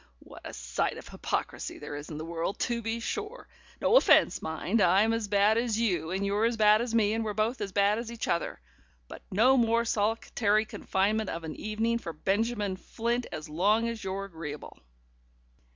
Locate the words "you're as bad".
6.25-6.81